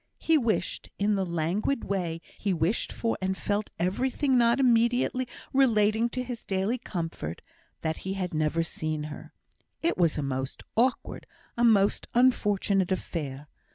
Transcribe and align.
He 0.17 0.35
wished, 0.35 0.89
in 0.97 1.13
the 1.13 1.27
languid 1.27 1.83
way 1.83 2.13
in 2.13 2.17
which 2.17 2.35
he 2.39 2.53
wished 2.55 2.93
and 3.21 3.37
felt 3.37 3.69
everything 3.77 4.35
not 4.35 4.59
immediately 4.59 5.27
relating 5.53 6.09
to 6.09 6.23
his 6.23 6.43
daily 6.43 6.79
comfort, 6.79 7.43
that 7.81 7.97
he 7.97 8.13
had 8.15 8.33
never 8.33 8.63
seen 8.63 9.03
her. 9.13 9.31
It 9.83 9.99
was 9.99 10.17
a 10.17 10.23
most 10.23 10.63
awkward, 10.75 11.27
a 11.55 11.63
most 11.63 12.07
unfortunate 12.15 12.91
affair. 12.91 13.47